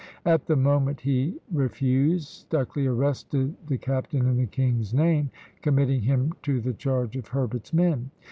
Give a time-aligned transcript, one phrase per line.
[0.25, 5.29] At the moment he refused, Stucley arrested the captain in the king's name,
[5.61, 8.09] committing him to the charge of Herbert's men.